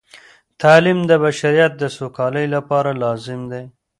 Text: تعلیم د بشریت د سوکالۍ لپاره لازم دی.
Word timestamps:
تعلیم 0.61 0.99
د 1.09 1.11
بشریت 1.23 1.71
د 1.77 1.83
سوکالۍ 1.97 2.45
لپاره 2.55 2.89
لازم 3.03 3.41
دی. 3.51 3.63